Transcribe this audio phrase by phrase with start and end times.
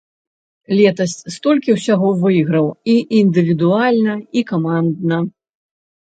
[0.77, 5.21] Летась столькі ўсяго выйграў і індывідуальна, і камандна.